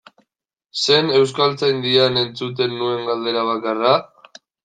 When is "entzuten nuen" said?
2.23-3.05